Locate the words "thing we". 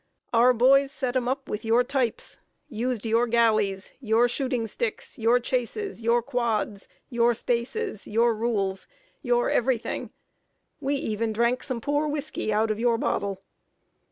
9.77-10.95